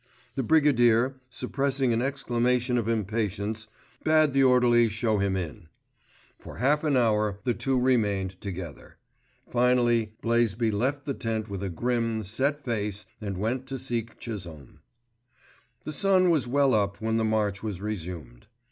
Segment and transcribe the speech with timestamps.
[0.33, 3.67] The Brigadier, suppressing an exclamation of impatience,
[4.03, 5.67] bade the orderly shew him in.
[6.39, 8.97] For half an hour the two remained together.
[9.51, 14.79] Finally Blaisby left the tent with a grim, set face and went to seek Chisholme.
[15.83, 18.47] The sun was well up when the march was resumed.